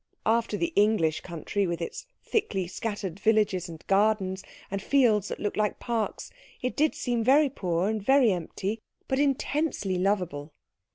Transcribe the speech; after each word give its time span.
After 0.25 0.57
the 0.57 0.73
English 0.75 1.21
country, 1.21 1.67
with 1.67 1.79
its 1.79 2.07
thickly 2.23 2.65
scattered 2.65 3.19
villages, 3.19 3.69
and 3.69 3.85
gardens, 3.85 4.43
and 4.71 4.81
fields 4.81 5.27
that 5.27 5.39
looked 5.39 5.57
like 5.57 5.77
parks, 5.77 6.31
it 6.59 6.75
did 6.75 6.95
seem 6.95 7.23
very 7.23 7.49
poor 7.51 7.87
and 7.87 8.01
very 8.01 8.31
empty, 8.33 8.81
but 9.07 9.19
intensely 9.19 9.99
lovable. 9.99 10.53